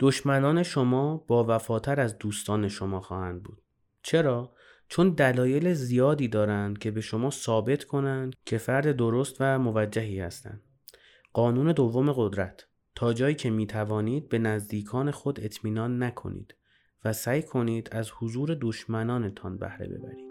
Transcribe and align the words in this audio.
دشمنان 0.00 0.62
شما 0.62 1.16
با 1.16 1.44
وفاتر 1.48 2.00
از 2.00 2.18
دوستان 2.18 2.68
شما 2.68 3.00
خواهند 3.00 3.42
بود. 3.42 3.62
چرا؟ 4.02 4.54
چون 4.88 5.10
دلایل 5.10 5.74
زیادی 5.74 6.28
دارند 6.28 6.78
که 6.78 6.90
به 6.90 7.00
شما 7.00 7.30
ثابت 7.30 7.84
کنند 7.84 8.36
که 8.46 8.58
فرد 8.58 8.96
درست 8.96 9.36
و 9.40 9.58
موجهی 9.58 10.20
هستند. 10.20 10.62
قانون 11.32 11.72
دوم 11.72 12.12
قدرت. 12.12 12.66
تا 12.94 13.12
جایی 13.12 13.34
که 13.34 13.50
می 13.50 13.66
توانید 13.66 14.28
به 14.28 14.38
نزدیکان 14.38 15.10
خود 15.10 15.40
اطمینان 15.40 16.02
نکنید 16.02 16.54
و 17.04 17.12
سعی 17.12 17.42
کنید 17.42 17.88
از 17.92 18.10
حضور 18.18 18.58
دشمنانتان 18.60 19.58
بهره 19.58 19.88
ببرید. 19.88 20.29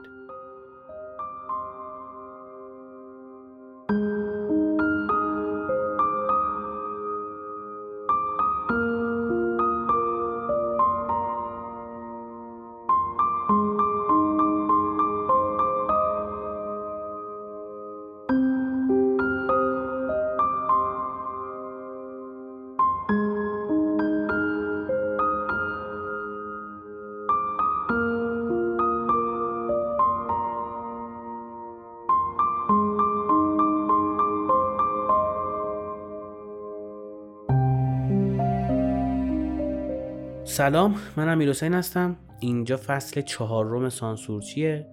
سلام 40.60 40.96
من 41.18 41.30
امیر 41.30 41.50
حسین 41.50 41.74
هستم. 41.74 42.16
اینجا 42.40 42.78
فصل 42.78 43.22
چهارم 43.22 43.90
سانسورچیه 43.90 44.88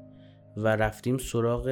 و 0.56 0.68
رفتیم 0.68 1.18
سراغ 1.18 1.70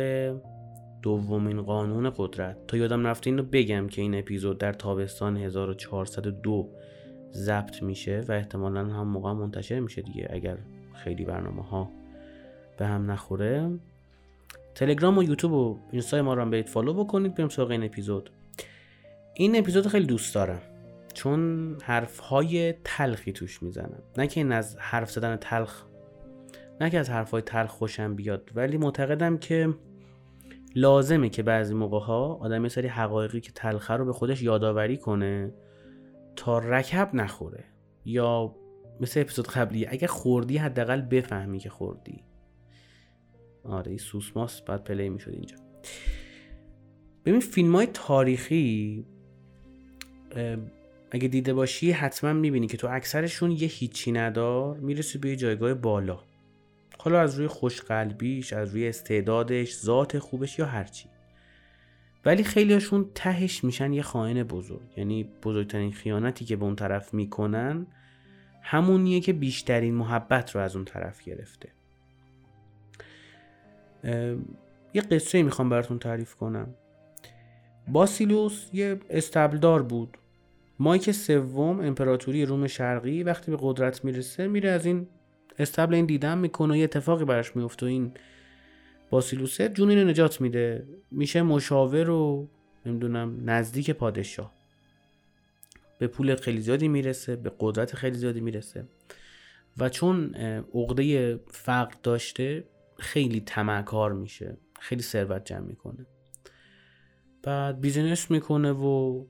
دومین 1.02 1.62
قانون 1.62 2.12
قدرت. 2.16 2.66
تا 2.66 2.76
یادم 2.76 3.06
رفته 3.06 3.30
این 3.30 3.38
رو 3.38 3.44
بگم 3.44 3.88
که 3.88 4.02
این 4.02 4.14
اپیزود 4.14 4.58
در 4.58 4.72
تابستان 4.72 5.36
1402 5.36 6.68
ضبط 7.32 7.82
میشه 7.82 8.24
و 8.28 8.32
احتمالا 8.32 8.80
هم 8.80 9.08
موقع 9.08 9.32
منتشر 9.32 9.80
میشه 9.80 10.02
دیگه 10.02 10.28
اگر 10.30 10.58
خیلی 10.94 11.24
برنامه 11.24 11.62
ها 11.62 11.90
به 12.78 12.86
هم 12.86 13.10
نخوره. 13.10 13.70
تلگرام 14.74 15.18
و 15.18 15.22
یوتیوب 15.22 15.52
و 15.52 15.78
اینستای 15.92 16.20
ما 16.20 16.34
رو 16.34 16.42
هم 16.42 16.50
برید 16.50 16.68
فالو 16.68 16.94
بکنید 16.94 17.34
بریم 17.34 17.48
سراغ 17.48 17.70
این 17.70 17.84
اپیزود. 17.84 18.30
این 19.34 19.58
اپیزود 19.58 19.86
خیلی 19.86 20.06
دوست 20.06 20.34
دارم. 20.34 20.60
چون 21.14 21.76
حرف 21.82 22.18
های 22.18 22.74
تلخی 22.84 23.32
توش 23.32 23.62
می‌زنم 23.62 24.02
نه 24.18 24.26
که 24.26 24.40
این 24.40 24.52
از 24.52 24.76
حرف 24.78 25.10
زدن 25.10 25.36
تلخ 25.36 25.84
نه 26.80 26.90
که 26.90 26.98
از 26.98 27.10
حرف 27.10 27.30
های 27.30 27.42
تلخ 27.42 27.70
خوشم 27.70 28.14
بیاد 28.14 28.50
ولی 28.54 28.76
معتقدم 28.76 29.38
که 29.38 29.74
لازمه 30.74 31.28
که 31.28 31.42
بعضی 31.42 31.74
موقع 31.74 31.98
ها 31.98 32.34
آدم 32.34 32.62
یه 32.62 32.68
سری 32.68 32.88
حقایقی 32.88 33.40
که 33.40 33.52
تلخه 33.52 33.94
رو 33.94 34.04
به 34.04 34.12
خودش 34.12 34.42
یادآوری 34.42 34.96
کنه 34.96 35.54
تا 36.36 36.58
رکب 36.58 37.10
نخوره. 37.14 37.64
یا 38.04 38.54
مثل 39.00 39.20
اپیزود 39.20 39.46
قبلی 39.46 39.86
اگه 39.86 40.06
خوردی 40.06 40.56
حداقل 40.56 41.00
بفهمی 41.00 41.58
که 41.58 41.70
خوردی. 41.70 42.24
آره 43.64 43.88
این 43.88 43.98
سوسماس 43.98 44.60
بعد 44.60 44.84
پلی 44.84 45.08
می‌شد 45.08 45.30
اینجا. 45.30 45.56
ببین 47.24 47.40
فیلم 47.40 47.76
های 47.76 47.86
تاریخی 47.86 49.06
اگه 51.14 51.28
دیده 51.28 51.54
باشی 51.54 51.92
حتما 51.92 52.32
می‌بینی 52.32 52.66
که 52.66 52.76
تو 52.76 52.88
اکثرشون 52.90 53.50
یه 53.50 53.68
هیچی 53.68 54.12
ندار 54.12 54.76
می‌رسی 54.76 55.18
به 55.18 55.28
یه 55.28 55.36
جایگاه 55.36 55.74
بالا. 55.74 56.20
حالا 56.98 57.20
از 57.20 57.38
روی 57.38 57.46
خوشقلبیش 57.46 58.52
از 58.52 58.72
روی 58.72 58.88
استعدادش 58.88 59.76
ذات 59.76 60.18
خوبش 60.18 60.58
یا 60.58 60.66
هرچی 60.66 61.08
ولی 62.24 62.44
خیلیاشون 62.44 63.10
تهش 63.14 63.64
میشن 63.64 63.92
یه 63.92 64.02
خائن 64.02 64.42
بزرگ. 64.42 64.82
یعنی 64.96 65.24
بزرگترین 65.42 65.92
خیانتی 65.92 66.44
که 66.44 66.56
به 66.56 66.64
اون 66.64 66.76
طرف 66.76 67.14
می‌کنن 67.14 67.86
همونیه 68.62 69.20
که 69.20 69.32
بیشترین 69.32 69.94
محبت 69.94 70.50
رو 70.54 70.60
از 70.60 70.76
اون 70.76 70.84
طرف 70.84 71.22
گرفته. 71.22 71.68
یه 74.94 75.02
قصه 75.02 75.42
می‌خوام 75.42 75.68
براتون 75.68 75.98
تعریف 75.98 76.34
کنم. 76.34 76.74
باسیلوس 77.88 78.68
یه 78.72 79.00
استبلدار 79.10 79.82
بود. 79.82 80.18
مایک 80.78 81.10
سوم 81.10 81.80
امپراتوری 81.80 82.44
روم 82.44 82.66
شرقی 82.66 83.22
وقتی 83.22 83.50
به 83.50 83.56
قدرت 83.60 84.04
می‌رسه 84.04 84.48
میره 84.48 84.70
از 84.70 84.86
این 84.86 85.08
استبل 85.58 85.94
این 85.94 86.06
دیدن 86.06 86.38
می‌کنه 86.38 86.74
و 86.74 86.76
یه 86.76 86.84
اتفاقی 86.84 87.24
براش 87.24 87.56
میفته 87.56 87.86
این 87.86 88.12
باسیلوسه 89.10 89.68
جون 89.68 89.90
اینو 89.90 90.10
نجات 90.10 90.40
میده. 90.40 90.86
میشه 91.10 91.42
مشاور 91.42 92.10
و 92.10 92.48
نمی‌دونم 92.86 93.50
نزدیک 93.50 93.90
پادشاه. 93.90 94.52
به 95.98 96.06
پول 96.06 96.36
خیلی 96.36 96.60
زیادی 96.60 96.88
می‌رسه 96.88 97.36
به 97.36 97.52
قدرت 97.60 97.94
خیلی 97.94 98.16
زیادی 98.16 98.40
می‌رسه. 98.40 98.88
و 99.78 99.88
چون 99.88 100.34
عقده 100.74 101.36
فقر 101.36 101.94
داشته 102.02 102.64
خیلی 102.98 103.40
تمکار 103.40 104.12
میشه. 104.12 104.56
خیلی 104.80 105.02
ثروت 105.02 105.44
جمع 105.44 105.66
می‌کنه. 105.66 106.06
بعد 107.42 107.80
بیزینس 107.80 108.30
می‌کنه 108.30 108.72
و 108.72 109.24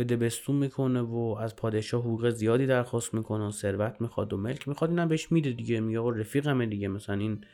به 0.00 0.16
دبستون 0.16 0.56
می‌کنه 0.56 1.00
و 1.00 1.36
از 1.40 1.56
پادشاه 1.56 2.00
حقوق 2.00 2.30
زیادی 2.30 2.66
درخواست 2.66 3.14
می‌کنه 3.14 3.48
و 3.48 3.50
ثروت 3.50 4.00
می‌خواد 4.00 4.32
و 4.32 4.36
ملک 4.36 4.68
می‌خواد 4.68 4.90
اینم 4.90 5.08
بهش 5.08 5.32
میده 5.32 5.52
دیگه. 5.52 5.80
میگه 5.80 5.98
آقا 5.98 6.10
رفیقمه 6.10 6.66
دیگه 6.66 6.88
مثلا 6.88 7.16
این 7.16 7.44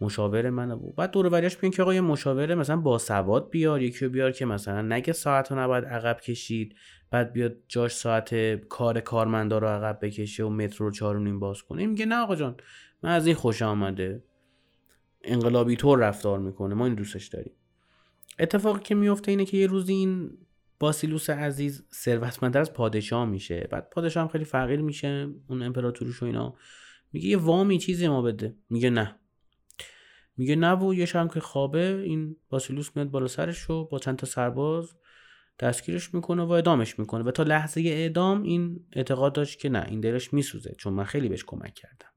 مشاور 0.00 0.50
منه. 0.50 0.74
و 0.74 0.92
بعد 0.92 1.10
دور 1.10 1.26
وریاش 1.26 1.56
میگن 1.62 1.76
که 1.76 1.82
آقا 1.82 1.94
یه 1.94 2.00
مشاوره 2.00 2.54
مثلا 2.54 2.76
با 2.76 2.98
سواد 2.98 3.50
بیار 3.50 3.82
یکی 3.82 4.08
بیار 4.08 4.32
که 4.32 4.44
مثلا 4.44 4.82
نگه 4.82 5.12
ساعت 5.12 5.52
رو 5.52 5.58
نباید 5.58 5.84
عقب 5.84 6.20
کشید 6.20 6.76
بعد 7.10 7.32
بیاد 7.32 7.56
جاش 7.68 7.92
ساعت 7.92 8.54
کار 8.54 9.00
کارمندا 9.00 9.58
رو 9.58 9.66
عقب 9.66 9.98
بکشه 10.02 10.44
و 10.44 10.50
مترو 10.50 10.86
رو 10.86 10.92
چهار 10.92 11.18
نیم 11.18 11.40
باز 11.40 11.62
کنه. 11.62 11.86
میگه 11.86 12.06
نه 12.06 12.16
آقا 12.16 12.36
جان 12.36 12.56
من 13.02 13.10
از 13.10 13.26
این 13.26 13.34
خوش 13.34 13.62
آمده. 13.62 14.22
انقلابی 15.24 15.76
طور 15.76 15.98
رفتار 15.98 16.38
می‌کنه. 16.38 16.74
ما 16.74 16.86
این 16.86 16.94
دوستش 16.94 17.26
داریم. 17.26 17.52
اتفاقی 18.38 18.80
که 18.80 18.94
میفته 18.94 19.30
اینه 19.30 19.44
که 19.44 19.56
یه 19.56 19.66
روزی 19.66 19.92
این 19.92 20.30
باسیلوس 20.80 21.30
عزیز 21.30 21.86
ثروتمندتر 21.92 22.60
از 22.60 22.72
پادشاه 22.72 23.24
میشه. 23.26 23.68
بعد 23.70 23.90
پادشاه 23.90 24.22
هم 24.22 24.28
خیلی 24.28 24.44
فقیر 24.44 24.80
میشه 24.80 25.28
اون 25.48 25.62
امپراتوریش 25.62 26.22
و 26.22 26.26
اینا. 26.26 26.54
میگه 27.12 27.28
یه 27.28 27.36
وامی 27.36 27.78
چیزی 27.78 28.08
ما 28.08 28.22
بده. 28.22 28.56
میگه 28.70 28.90
نه. 28.90 29.18
میگه 30.36 30.56
نه 30.56 30.72
و 30.72 30.94
یه 30.94 31.06
شب 31.06 31.34
که 31.34 31.40
خوابه 31.40 32.02
این 32.04 32.36
باسیلوس 32.48 32.90
میاد 32.96 33.10
بالا 33.10 33.26
سرش 33.26 33.70
و 33.70 33.88
با 33.88 33.98
چند 33.98 34.16
تا 34.16 34.26
سرباز 34.26 34.94
دستگیرش 35.60 36.14
می‌کنه 36.14 36.42
و 36.42 36.50
ادامش 36.50 36.98
می‌کنه. 36.98 37.24
و 37.24 37.30
تا 37.30 37.42
لحظه 37.42 37.80
اعدام 37.80 38.42
این 38.42 38.86
اعتقاد 38.92 39.32
داشت 39.32 39.60
که 39.60 39.68
نه 39.68 39.84
این 39.88 40.00
دلش 40.00 40.32
میسوزه. 40.34 40.74
چون 40.78 40.92
من 40.92 41.04
خیلی 41.04 41.28
بهش 41.28 41.44
کمک 41.44 41.74
کردم. 41.74 42.08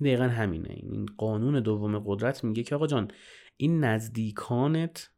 این 0.00 0.08
دقیقا 0.08 0.24
همینه. 0.24 0.70
این 0.70 1.06
قانون 1.18 1.60
دوم 1.60 1.98
قدرت 1.98 2.44
میگه 2.44 2.62
که 2.62 2.74
آقا 2.74 2.86
جان 2.86 3.10
این 3.56 3.84
نزدیکانت 3.84 5.10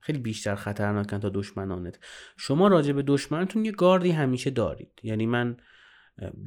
خیلی 0.00 0.18
بیشتر 0.18 0.54
خطرناکن 0.54 1.18
تا 1.18 1.28
دشمنانت. 1.28 1.98
شما 2.36 2.68
راجع 2.68 2.92
به 2.92 3.02
دشمنتون 3.02 3.64
یه 3.64 3.72
گاردی 3.72 4.10
همیشه 4.10 4.50
دارید. 4.50 5.00
یعنی 5.02 5.26
من 5.26 5.56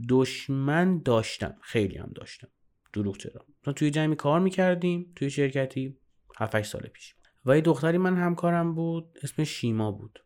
دشمن 0.10 1.02
داشتم. 1.02 1.56
خیلی 1.62 1.98
هم 1.98 2.12
داشتم. 2.16 2.48
دروغ 2.94 3.18
چرا؟ 3.18 3.46
ما 3.68 3.74
توی 3.74 3.92
جمعی 3.92 4.16
کار 4.16 4.40
می‌کردیم 4.40 5.12
توی 5.16 5.30
شرکتی 5.30 5.98
7 6.40 6.62
سال 6.62 6.82
پیش. 6.82 7.16
و 7.46 7.56
یه 7.56 7.62
دختری 7.62 7.98
من 7.98 8.18
همکارم 8.18 8.76
بود 8.76 9.20
اسم 9.24 9.44
شیما 9.44 9.92
بود. 9.92 10.24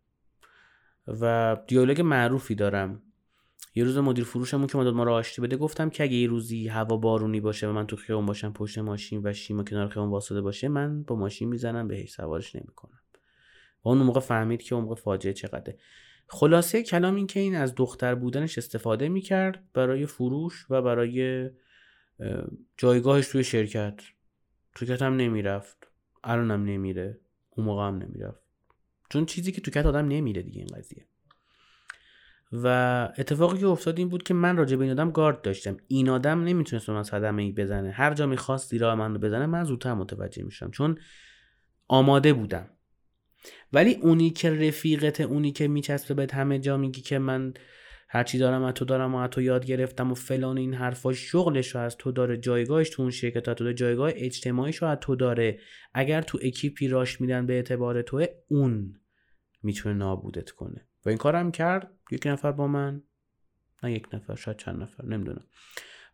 و 1.07 1.57
دیالوگ 1.68 2.02
معروفی 2.02 2.56
دارم. 2.56 3.02
یه 3.75 3.84
روز 3.84 3.97
مدیر 3.97 4.24
فروشمون 4.24 4.68
که 4.68 4.74
داد 4.74 4.94
ما 4.94 5.04
رو 5.04 5.12
آشتی 5.12 5.42
بده 5.42 5.57
گفتم 5.57 5.89
که 5.89 6.04
اگه 6.04 6.16
یه 6.16 6.27
روزی 6.27 6.68
هوا 6.68 6.98
بارونی 6.98 7.39
باشه 7.39 7.68
و 7.68 7.72
من 7.72 7.88
تو 7.88 7.95
خیابون 7.95 8.25
باشم 8.25 8.54
پشت 8.54 8.77
ماشین 8.77 9.22
و 9.24 9.33
شیما 9.33 9.63
کنار 9.63 9.88
خیابون 9.88 10.12
واسطه 10.12 10.42
باشه 10.42 10.68
من 10.68 11.04
با 11.04 11.16
ماشین 11.16 11.50
می‌زنم 11.50 11.88
بهش 11.88 12.12
سوارش 12.12 12.56
نمی‌کنم. 12.56 13.00
و 13.86 13.90
اون 13.90 13.98
موقع 13.98 14.20
فهمید 14.20 14.62
که 14.62 14.76
موقع 14.76 14.96
فاجعه 14.96 15.34
چقدره. 15.34 15.78
خلاصه 16.28 16.84
کلام 16.84 17.16
این 17.16 17.28
که 17.28 17.40
این 17.40 17.56
از 17.56 17.76
دختر 17.76 18.16
بودنش 18.16 18.58
استفاده 18.58 19.10
می‌کرد 19.10 19.64
برای 19.74 20.06
فروش 20.06 20.66
و 20.70 20.82
برای 20.82 21.50
جایگاهش 22.78 23.28
توی 23.28 23.44
شرکت. 23.44 24.02
توکت 24.76 25.02
هم 25.02 25.16
نمی‌رفت. 25.16 25.88
الان 26.24 26.52
هم 26.52 26.66
نمیره. 26.66 27.20
اون 27.50 27.68
موقع 27.68 27.88
هم 27.88 27.98
نمی‌رفت. 27.98 28.42
چون 29.10 29.26
چیزی 29.26 29.52
که 29.52 29.62
توکت 29.62 29.86
آدم 29.86 30.08
نمیره 30.08 30.42
دیگه 30.42 30.60
این 30.60 30.70
قضیه. 30.78 31.06
و 32.52 32.68
اتفاقی 33.18 33.58
که 33.58 33.68
افتاد 33.68 33.98
این 33.98 34.10
بود 34.10 34.24
که 34.24 34.34
من 34.34 34.58
راجع 34.58 34.76
به 34.76 34.84
این 34.84 34.92
آدم 34.92 35.12
گارد 35.12 35.42
داشتم. 35.42 35.78
این 35.88 36.10
آدم 36.10 36.44
نمی‌تونست 36.44 36.90
من 36.90 37.04
صدمه 37.04 37.44
ای 37.44 37.52
بزنه. 37.52 37.92
هر 37.92 38.14
جا 38.14 38.26
می‌خواست 38.26 38.70
زیرا 38.70 38.96
من 38.96 39.14
رو 39.14 39.20
بزنه 39.20 39.46
من 39.46 39.64
زودتر 39.64 39.94
متوجه 39.94 40.44
میشم 40.44 40.72
چون 40.72 40.98
آماده 41.88 42.34
بودم. 42.34 42.70
ولی 43.74 43.95
اونی 43.95 44.30
که 44.30 44.50
رفیقت 44.50 45.21
اونی 45.21 45.51
که 45.51 45.68
میچسبه 45.68 46.13
به 46.13 46.33
همه 46.33 46.59
جا 46.59 46.77
میگی 46.77 47.01
که 47.01 47.19
من 47.19 47.53
هرچی 48.09 48.38
دارم 48.38 48.63
از 48.63 48.74
تو 48.74 48.86
دارم 48.86 49.15
و 49.15 49.18
از 49.18 49.30
تو 49.30 49.42
یاد 49.42 49.65
گرفتم 49.65 50.12
و 50.12 50.15
فلان 50.15 50.57
این 50.57 50.74
حرفا 50.74 51.13
شغلش 51.13 51.68
رو 51.68 51.81
از 51.81 51.97
تو 51.97 52.12
داره 52.12 52.38
جایگاهش 52.38 52.89
تو 52.89 53.01
اون 53.01 53.12
شرکت 53.12 53.44
تو 53.44 53.53
داره 53.53 53.74
جایگاه 53.74 54.12
اجتماعیش 54.15 54.75
رو 54.75 54.88
از 54.88 54.97
تو 55.01 55.15
داره. 55.15 55.59
اگر 55.94 56.21
تو 56.21 56.39
اکیپی 56.42 56.88
راش 56.88 57.21
میدن 57.21 57.45
به 57.45 57.53
اعتبار 57.53 58.01
تو 58.01 58.25
اون 58.47 59.00
می‌تونه 59.63 59.95
نابودت 59.95 60.50
کنه. 60.50 60.88
و 61.06 61.09
این 61.09 61.18
کارم 61.18 61.51
کرد 61.51 61.91
یک 62.12 62.27
نفر 62.27 62.51
با 62.51 62.68
من. 62.68 63.03
نه 63.83 63.91
یک 63.91 64.07
نفر 64.13 64.36
شاید 64.36 64.57
چند 64.57 64.81
نفر 64.81 65.06
نمی‌دونم. 65.06 65.45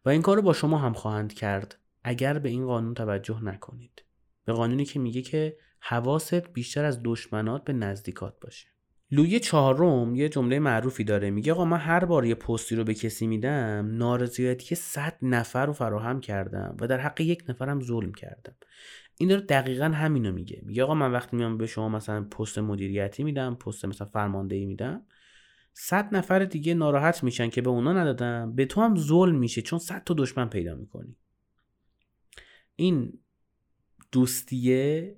و 0.06 0.10
این 0.10 0.22
کار 0.22 0.36
رو 0.36 0.42
با 0.42 0.54
شما 0.54 0.78
هم 0.78 0.94
خواهند 0.94 1.34
کرد. 1.34 1.78
اگر 2.04 2.40
به 2.40 2.50
این 2.50 2.66
قانون 2.66 2.94
توجه 2.94 3.44
نکنید. 3.44 4.04
به 4.46 4.54
قانونی 4.54 4.86
که 4.86 5.00
میگه 5.00 5.22
که 5.22 5.58
حواست 5.84 6.54
بیشتر 6.54 6.86
از 6.86 7.00
دشمنات 7.04 7.64
به 7.64 7.74
نزدیکات 7.74 8.40
باشه. 8.42 8.68
لوی 9.12 9.40
چهارم 9.40 10.16
یه 10.16 10.30
جمله 10.30 10.60
معروفی 10.60 11.04
داره 11.04 11.30
میگه 11.30 11.52
آقا 11.52 11.66
من 11.66 11.78
هر 11.78 12.06
بار 12.06 12.26
یه 12.26 12.36
پستی 12.36 12.76
رو 12.76 12.84
به 12.84 12.94
کسی 12.94 13.28
میدم 13.28 13.90
نارضایتی 13.98 14.76
صد 14.76 15.18
نفر 15.22 15.66
رو 15.66 15.74
فراهم 15.74 16.20
کردم 16.20 16.78
و 16.80 16.88
در 16.88 17.00
حق 17.00 17.22
یک 17.22 17.44
نفرم 17.50 17.82
ظلم 17.82 18.14
کردم. 18.14 18.56
این 19.18 19.30
داره 19.30 19.42
دقیقا 19.42 19.86
همینو 19.86 20.32
میگه. 20.32 20.62
میگه 20.66 20.84
آقا 20.84 20.96
من 20.96 21.12
وقتی 21.12 21.38
میام 21.38 21.58
به 21.58 21.68
شما 21.68 21.90
مثلا 21.90 22.24
پست 22.24 22.58
مدیریتی 22.58 23.24
میدم 23.24 23.56
پست 23.56 23.86
مثلا 23.86 24.08
فرماندهی 24.08 24.66
میدم 24.66 25.02
صد 25.74 26.16
نفر 26.16 26.40
دیگه 26.40 26.74
ناراحت 26.74 27.24
میشن 27.24 27.50
که 27.50 27.62
به 27.62 27.70
اونا 27.70 27.94
ندادم 27.94 28.56
به 28.56 28.66
تو 28.66 28.82
هم 28.82 28.98
ظلم 28.98 29.36
میشه 29.36 29.62
چون 29.62 29.80
صد 29.80 30.04
تا 30.04 30.14
دشمن 30.18 30.50
پیدا 30.50 30.76
می‌کنی. 30.76 31.16
این 32.76 33.20
دوستیه 34.12 35.16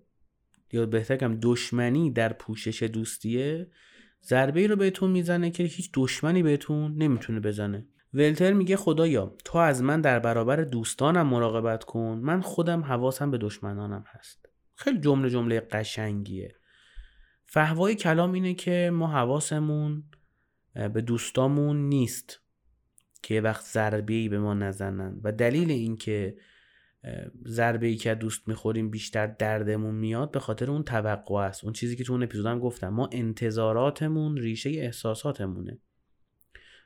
یا 0.74 0.86
بهتر 0.86 1.16
کم 1.16 1.38
دشمنی 1.42 2.12
در 2.12 2.34
پوشش 2.34 2.84
دوستیه 2.84 3.68
ضربه 4.24 4.60
ای 4.60 4.68
رو 4.68 4.76
بهتون 4.76 5.12
می‌زنه 5.12 5.52
که 5.52 5.64
هیچ 5.64 5.90
دشمنی 5.94 6.44
بهتون 6.44 6.96
نمی‌تونه 6.98 7.40
بزنه. 7.40 7.86
ولتر 8.14 8.54
میگه 8.54 8.76
خدایا 8.76 9.36
تو 9.46 9.58
از 9.58 9.84
من 9.84 10.02
در 10.02 10.20
برابر 10.20 10.56
دوستانم 10.56 11.28
مراقبت 11.28 11.84
کن 11.84 12.20
من 12.24 12.42
خودم 12.42 12.84
حواسم 12.84 13.32
به 13.32 13.38
دشمنانم 13.38 14.04
هست. 14.08 14.50
خیلی 14.76 15.00
جمله 15.00 15.30
جمله 15.30 15.60
قشنگیه. 15.60 16.56
فهوای 17.46 17.96
کلام 17.96 18.32
اینه 18.32 18.54
که 18.54 18.92
ما 18.94 19.08
حواسمون 19.08 20.04
به 20.74 21.02
دوستامون 21.02 21.90
نیست 21.90 22.42
که 23.22 23.42
وقت 23.42 23.66
ضربه 23.66 24.30
به 24.30 24.40
ما 24.40 24.54
نزنن. 24.54 25.20
و 25.24 25.32
دلیل 25.32 25.72
اینکه 25.72 26.38
ضربه 27.48 27.88
ای 27.88 27.96
که 27.96 28.16
دوست 28.16 28.48
می‌خوریم 28.48 28.90
بیشتر 28.90 29.28
دردمون 29.28 29.96
میاد 29.96 30.32
به 30.32 30.40
خاطر 30.40 30.72
اون 30.72 30.84
توقع 30.84 31.36
است. 31.36 31.64
اون 31.64 31.74
چیزی 31.74 31.96
که 31.96 32.04
تو 32.04 32.14
اون 32.14 32.24
اپیزودم 32.24 32.60
گفتم. 32.60 32.90
ما 32.90 33.10
انتظاراتمون 33.12 34.38
ریشه 34.38 34.70
احساساتمونه. 34.70 35.80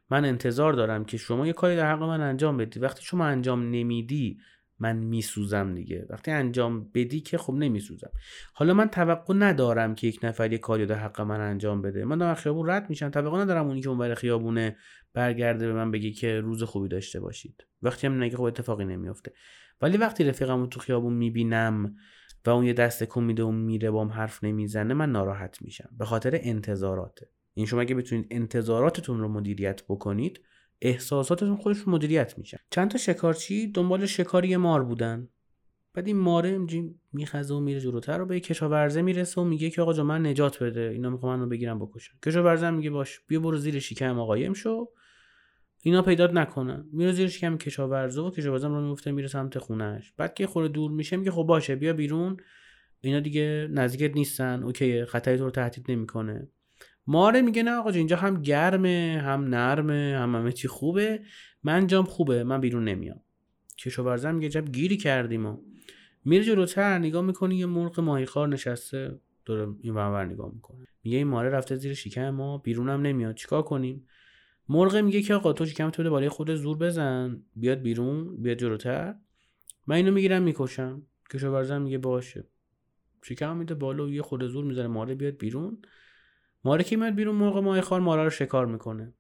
من 0.10 0.26
انتظار 0.26 0.74
دارم 0.74 1.06
که 1.06 1.18
شما 1.18 1.48
یه 1.48 1.54
کاری 1.54 1.76
در 1.76 1.92
حق 1.92 2.04
من 2.04 2.22
انجام 2.22 2.58
بدی. 2.58 2.80
وقتی 2.80 3.04
شما 3.04 3.26
انجام 3.26 3.70
نمیدی 3.70 4.40
من 4.80 4.96
میسوزم 4.96 5.76
دیگه. 5.76 6.06
وقتی 6.10 6.32
انجام 6.32 6.90
بدی 6.94 7.22
که 7.22 7.38
خب 7.38 7.54
نمیسوزم. 7.54 8.12
حالا 8.54 8.74
من 8.74 8.88
توقع 8.88 9.34
ندارم 9.34 9.96
که 9.96 10.08
یک 10.08 10.20
نفر 10.24 10.52
یه 10.52 10.58
کاری 10.58 10.86
در 10.86 10.96
حق 10.96 11.22
من 11.22 11.42
انجام 11.42 11.82
بده. 11.82 12.06
من 12.06 12.18
در 12.18 12.34
خیابون 12.34 12.70
رد 12.70 12.90
میشم. 12.90 13.10
توقع 13.10 13.40
ندارم 13.40 13.68
اونی 13.68 13.82
که 13.82 13.90
اون 13.90 14.16
خیابونه 14.16 14.78
برگرده 15.14 15.68
به 15.68 15.74
من 15.74 15.92
بگه 15.92 16.12
که 16.12 16.40
روز 16.40 16.64
خوبی 16.64 16.88
داشته 16.88 17.20
باشید. 17.20 17.66
وقتی 17.82 18.08
هم 18.08 18.24
نگه 18.24 18.38
خب 18.38 18.44
اتفاقی 18.44 18.86
نمیافته. 18.86 19.34
ولی 19.82 19.98
وقتی 19.98 20.24
رفیقم 20.24 20.60
رو 20.60 20.68
تو 20.68 20.80
خیابون 20.80 21.14
می‌بینم 21.14 21.96
و 22.46 22.50
اون 22.50 22.66
یه 22.66 22.74
دست 22.74 23.04
کن 23.04 23.24
میده 23.24 23.44
و 23.44 23.52
میره 23.52 23.92
بام 23.92 24.08
حرف 24.08 24.44
نمی‌زنه 24.44 24.94
من 24.94 25.12
ناراحت 25.12 25.62
میشم. 25.62 25.90
به 25.98 26.06
خاطر 26.06 26.40
انتظاراته. 26.44 27.30
این 27.54 27.66
شما 27.66 27.82
اگه 27.82 27.96
بتونید 27.96 28.28
انتظاراتتون 28.32 29.20
رو 29.20 29.28
مدیریت 29.28 29.84
بکنید 29.84 30.42
احساساتتون 30.82 31.56
خودش 31.56 31.88
مدیریت 31.88 32.38
میشن. 32.38 32.58
چند 32.70 32.92
تا 32.92 32.98
شکارچی 32.98 33.72
دنبال 33.72 34.06
شکاری 34.06 34.58
مار 34.58 34.84
بودن. 34.84 35.30
بعد 35.94 36.08
این 36.08 36.18
ماره 36.18 36.50
اینجوری 36.50 36.96
میخزه 37.14 37.54
و 37.54 37.60
میره 37.60 37.80
جلوتر 37.80 38.22
و 38.22 38.26
به 38.26 38.40
کشاورزه 38.40 39.02
می‌رسه 39.02 39.42
و 39.42 39.44
میگه 39.44 39.70
که 39.70 39.82
آقا 39.82 39.94
جا 39.94 40.04
من 40.04 40.26
نجات 40.26 40.64
بده. 40.64 40.82
اینا 40.82 41.10
می‌خوام 41.10 41.40
منو 41.40 41.50
بگیرم 41.50 41.80
بکشن. 41.80 42.14
کشاورزه 42.26 42.70
میگه 42.70 42.90
باش 42.90 43.20
بیا 43.28 43.40
برو 43.40 43.58
زیر 43.58 43.80
شکم 43.80 44.20
آقایم 44.20 44.54
شو. 44.54 44.90
اینا 45.82 46.02
پیدات 46.02 46.34
نکنن 46.34 46.86
میره 46.92 47.12
زیر 47.12 47.28
شکم 47.28 47.58
کشاورزه 47.58 48.22
و 48.22 48.32
کشاورزه 48.32 48.68
رو 48.68 48.88
میفته 48.88 49.12
میره 49.12 49.28
سمت 49.28 49.60
خونهش. 49.60 50.14
بعد 50.18 50.34
که 50.34 50.48
خوره 50.48 50.68
دور 50.68 50.92
میشه 50.92 51.18
میگه 51.18 51.32
خب 51.32 51.44
باشه 51.44 51.76
بیا 51.76 51.94
بیرون. 51.94 52.38
اینا 53.02 53.20
دیگه 53.20 53.68
نزدیکت 53.72 54.16
نیستن. 54.16 54.64
اوکی 54.64 55.06
خطری 55.06 55.38
تو 55.38 55.44
رو 55.44 55.52
تهدید 55.52 55.92
نمی‌کنه. 55.92 56.48
ماره 57.08 57.42
میگه 57.42 57.64
نه 57.64 57.72
آقا 57.72 57.90
اینجا 57.90 58.18
هم 58.18 58.42
گرمه 58.42 59.22
هم 59.24 59.44
نرمه 59.44 60.18
هم 60.20 60.36
همه 60.36 60.52
چی 60.52 60.68
خوبه. 60.68 61.22
من 61.64 61.88
جام 61.88 62.06
خوبه 62.06 62.44
من 62.44 62.62
بیرون 62.62 62.84
نمیام. 62.84 63.22
کشاورزه 63.78 64.32
میگه 64.32 64.50
جب 64.50 64.66
گیری 64.72 64.98
کردیم 64.98 65.46
و 65.46 65.58
میره 66.26 66.44
جلوتر 66.44 66.98
نگاه 66.98 67.22
می‌کنی 67.22 67.56
یه 67.56 67.66
مرغ 67.66 68.00
ماهیخوار 68.00 68.48
نشسته 68.48 69.20
داره 69.46 69.68
این 69.82 69.94
ور 69.94 70.26
نگاه 70.26 70.52
می‌کنه. 70.54 70.86
میگه 71.04 71.18
این 71.18 71.28
ماره 71.28 71.50
رفته 71.50 71.76
زیر 71.76 71.94
شکم 71.94 72.30
ما 72.30 72.58
بیرونم 72.58 73.02
نمیاد. 73.02 73.36
چیکار 73.36 73.62
کنیم؟ 73.62 74.08
مرغ 74.70 74.96
میگه 74.96 75.22
که 75.22 75.34
آقا 75.34 75.54
تو 75.54 75.66
شکم 75.66 75.90
تو 75.90 76.10
بالای 76.10 76.30
خود 76.30 76.56
زور 76.56 76.78
بزن. 76.78 77.44
بیاد 77.56 77.82
بیرون 77.82 78.42
بیاد 78.42 78.58
جلوتر. 78.58 79.16
من 79.88 79.96
اینو 79.96 80.12
می‌گیرم 80.12 80.44
می‌کشم. 80.44 81.02
کشاورزم 81.34 81.82
میگه 81.82 81.98
باشه. 81.98 82.48
شکم 83.24 83.58
میده 83.58 83.74
بالا 83.74 84.06
و 84.06 84.10
یه 84.10 84.22
خود 84.22 84.44
زور 84.48 84.66
می‌زنه 84.66 84.88
ماره 84.88 85.16
بیاد 85.16 85.38
بیرون. 85.38 85.82
ماره 86.64 86.84
که 86.84 86.98
میاد 86.98 87.16
بیرون؟ 87.16 87.36
مرغ 87.36 87.58
ماه 87.58 87.82
خار 87.82 88.02
ماره 88.02 88.24
رو 88.24 88.30
شکار 88.30 88.66
می‌کنه. 88.66 89.14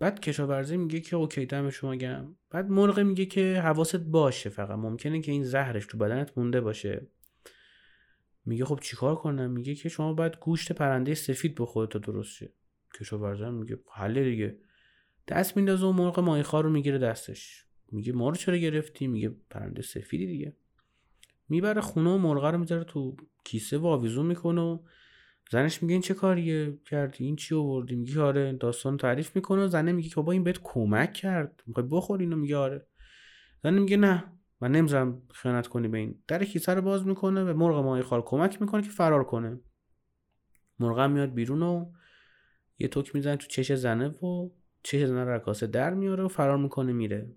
بعد 0.00 0.20
کشاورزی 0.20 0.76
میگه 0.76 1.00
که 1.00 1.16
اوکی 1.16 1.46
دم 1.46 1.70
شما 1.70 1.96
گم 1.96 2.34
بعد 2.50 2.70
مرغ 2.70 3.00
میگه 3.00 3.26
که 3.26 3.60
حواست 3.60 3.96
باشه 3.96 4.50
فقط. 4.50 4.78
ممکنه 4.78 5.20
که 5.20 5.32
این 5.32 5.44
زهرش 5.44 5.86
تو 5.86 5.98
بدنت 5.98 6.38
مونده 6.38 6.60
باشه. 6.60 7.06
میگه 8.44 8.64
خب 8.64 8.80
چیکار 8.82 9.16
کنم؟ 9.16 9.50
میگه 9.50 9.74
که 9.74 9.88
شما 9.88 10.12
باید 10.12 10.36
گوشت 10.36 10.72
پرنده 10.72 11.14
سفید 11.14 11.54
بخوره 11.54 11.86
تا 11.86 11.98
درست 11.98 12.32
شه. 12.32 12.52
کشاورزی 13.00 13.50
میگه 13.50 13.78
حل 13.92 14.24
دیگه. 14.24 14.58
دست 15.28 15.56
میندازه 15.56 15.86
و 15.86 15.92
مرغ 15.92 16.20
ماهیخوار 16.20 16.64
رو 16.64 16.70
می‌گیره 16.70 16.98
دستش. 16.98 17.64
میگه 17.92 18.12
ما 18.12 18.28
رو 18.28 18.34
چرا 18.34 18.56
گرفتی؟ 18.56 19.06
میگه 19.06 19.36
پرنده 19.50 19.82
سفیدی 19.82 20.26
دیگه. 20.26 20.56
می‌بره 21.48 21.80
خونه 21.80 22.10
و 22.10 22.18
مرغ 22.18 22.44
رو 22.44 22.58
می‌ذاره 22.58 22.84
تو 22.84 23.16
کیسه 23.44 23.78
و 23.78 23.86
آویزون 23.86 24.26
می‌کنه 24.26 24.60
و 24.60 24.78
زنش 25.50 25.82
میگه 25.82 25.92
این 25.92 26.02
چه 26.02 26.14
کاریه 26.14 26.78
کردی؟ 26.84 27.24
این 27.24 27.36
چی 27.36 27.54
آوردی؟ 27.54 27.96
میگه 27.96 28.20
آره 28.20 28.52
داستان 28.52 28.96
تعریف 28.96 29.36
می‌کنه 29.36 29.64
و 29.64 29.68
زنه 29.68 29.92
میگه 29.92 30.08
که 30.08 30.14
بابا 30.14 30.32
این 30.32 30.44
بهت 30.44 30.58
کمک 30.62 31.12
کرد. 31.12 31.62
می‌خوای 31.66 31.86
بخور 31.90 32.20
اینو؟ 32.20 32.36
میگه 32.36 32.56
آره. 32.56 32.86
زنه 33.62 33.80
میگه 33.80 33.96
نه 33.96 34.24
من 34.60 34.72
نمی‌ذارم 34.72 35.22
خیانت 35.34 35.66
کنی 35.66 35.88
به 35.88 35.98
این. 35.98 36.22
در 36.28 36.44
کیسه 36.44 36.74
رو 36.74 36.82
باز 36.82 37.06
می‌کنه 37.06 37.44
به 37.44 37.52
مرغ 37.52 37.84
ماهی 37.84 38.02
خال 38.02 38.22
کمک 38.22 38.60
می‌کنه 38.60 38.82
که 38.82 38.90
فرار 38.90 39.24
کنه. 39.24 39.60
مرغ 40.78 41.00
میاد 41.00 41.34
بیرون 41.34 41.62
و 41.62 41.92
یه 42.78 42.88
توک 42.88 43.14
می‌زنه 43.14 43.36
تو 43.36 43.46
چش 43.46 43.72
زنه 43.72 44.08
و 44.08 44.50
چش 44.82 45.04
زنه 45.04 45.24
رو 45.24 45.38
کاسه 45.38 45.66
در 45.66 45.94
میاره 45.94 46.24
و 46.24 46.28
فرار 46.28 46.58
می‌کنه 46.58 46.92
میره. 46.92 47.30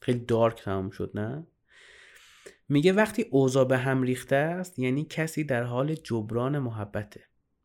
خیلی 0.00 0.18
دارک 0.18 0.62
تمام 0.62 0.90
شد 0.90 1.10
نه؟ 1.14 1.46
میگه 2.68 2.92
وقتی 2.92 3.22
اوضاع 3.30 3.64
به 3.64 3.78
هم 3.78 4.02
ریخته 4.02 4.36
است 4.36 4.78
یعنی 4.78 5.04
کسی 5.04 5.44
در 5.44 5.62
حال 5.62 5.94
جبران 5.94 6.58
محبته. 6.58 7.24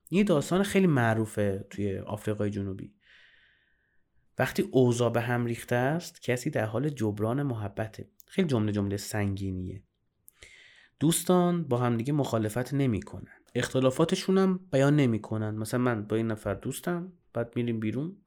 این 0.10 0.26
داستان 0.26 0.64
خیلی 0.64 0.88
معروفه 0.88 1.68
توی 1.70 1.98
آفریقای 1.98 2.50
جنوبی. 2.50 2.94
وقتی 4.40 4.70
اوضاع 4.72 5.12
به 5.12 5.22
هم 5.22 5.46
ریخته 5.46 5.76
است 5.76 6.22
کسی 6.22 6.50
در 6.50 6.66
حال 6.66 6.90
جبران 6.90 7.44
محبته. 7.44 8.10
خیلی 8.28 8.48
جمله 8.48 8.72
جمله 8.72 8.98
سنگینیه. 8.98 9.84
دوستان 11.00 11.64
با 11.64 11.78
همدیگه 11.78 12.14
مخالفت 12.14 12.74
نمی‌کنن. 12.74 13.45
اختلافاتشون 13.56 14.38
هم 14.38 14.60
بیان 14.72 14.96
نمی‌کنن. 14.96 15.56
مثلا 15.56 15.80
من 15.80 16.08
با 16.08 16.16
این 16.16 16.28
نفر 16.28 16.54
دوستم 16.54 17.14
بعد 17.34 17.54
میریم 17.56 17.80
بیرون. 17.80 18.18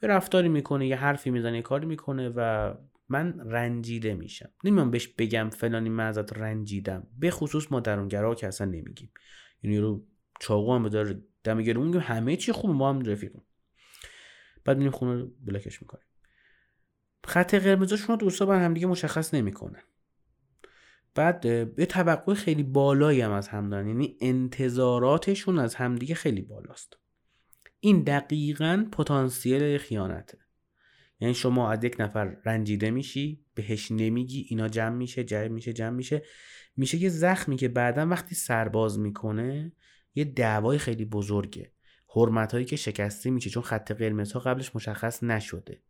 به 0.00 0.06
رفتاری 0.06 0.48
می‌کنه 0.48 0.86
یه 0.86 0.96
حرفی 0.96 1.30
می‌زنه 1.30 1.56
یه 1.56 1.62
کاری 1.62 1.86
می‌کنه 1.86 2.32
و 2.36 2.74
من 3.08 3.50
رنجیده 3.50 4.14
میشم. 4.14 4.50
نمیام 4.64 4.90
بهش 4.90 5.08
بگم 5.08 5.50
فلانی 5.50 5.88
من 5.88 6.06
ازت 6.06 6.38
رنجیدم. 6.38 7.06
به 7.18 7.30
خصوص 7.30 7.72
ما 7.72 7.80
درونگرا 7.80 8.34
که 8.34 8.46
اصلا 8.46 8.66
نمیگیم. 8.66 9.10
یعنی 9.62 9.78
رو 9.78 10.06
چاقو 10.40 10.74
هم 10.74 10.82
بداره 10.82 11.22
دم 11.44 11.62
گرون 11.62 11.86
میگیم. 11.86 12.00
همه 12.00 12.36
چی 12.36 12.52
خوبه 12.52 12.74
ما 12.74 12.88
هم 12.90 13.00
رفیقیم. 13.00 13.42
بعد 14.64 14.76
میریم 14.76 14.92
خونه 14.92 15.26
بلکش 15.44 15.82
می‌کنیم. 15.82 16.06
خط 17.26 17.54
قرمزشون 17.54 18.08
رو 18.08 18.16
دوستا 18.16 18.46
بر 18.46 18.64
همدیگه 18.64 18.86
مشخص 18.86 19.34
نمی‌کنن. 19.34 19.82
بعد 21.16 21.40
به 21.74 21.86
توقع 21.86 22.34
خیلی 22.34 22.62
بالایی 22.62 23.20
هم 23.20 23.32
از 23.32 23.48
هم 23.48 23.70
دارن. 23.70 23.88
یعنی 23.88 24.16
انتظاراتشون 24.20 25.58
از 25.58 25.74
همدیگه 25.74 26.14
خیلی 26.14 26.42
بالاست. 26.42 26.96
این 27.80 28.02
دقیقا 28.02 28.86
پتانسیل 28.92 29.78
خیانته. 29.78 30.38
یعنی 31.20 31.34
شما 31.34 31.70
از 31.70 31.84
یک 31.84 31.96
نفر 31.98 32.36
رنجیده 32.44 32.90
میشی 32.90 33.44
بهش 33.54 33.90
نمیگی 33.90 34.46
اینا 34.48 34.68
جمع 34.68 34.96
میشه 34.96 35.24
جمع 35.24 35.48
میشه 35.48 35.72
جمع 35.72 35.96
میشه. 35.96 36.22
میشه 36.76 36.98
یه 36.98 37.08
زخمی 37.08 37.56
که 37.56 37.68
بعدا 37.68 38.06
وقتی 38.06 38.34
سرباز 38.34 38.98
می‌کنه 38.98 39.72
یه 40.14 40.24
دعوای 40.24 40.78
خیلی 40.78 41.04
بزرگه. 41.04 41.72
حرمت 42.08 42.52
هایی 42.52 42.64
که 42.64 42.76
شکسته 42.76 43.30
میشه 43.30 43.50
چون 43.50 43.62
خط 43.62 43.92
قرمز 43.92 44.32
ها 44.32 44.40
قبلش 44.40 44.76
مشخص 44.76 45.22
نشده. 45.22 45.82